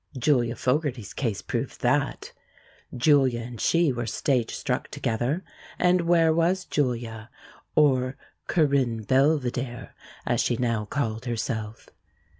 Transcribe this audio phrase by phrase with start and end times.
[0.17, 2.33] Julia Fogarty's case proved that.
[2.97, 5.43] Julia and she were stage struck together,
[5.77, 7.29] and where was Julia
[7.75, 8.17] or
[8.47, 9.93] Corynne Belvedere,
[10.25, 11.89] as she now called herself?